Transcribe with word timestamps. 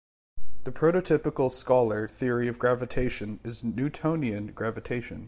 The 0.63 0.71
prototypical 0.71 1.51
scalar 1.51 2.09
theory 2.09 2.47
of 2.47 2.57
gravitation 2.57 3.39
is 3.43 3.63
Newtonian 3.63 4.47
gravitation. 4.47 5.19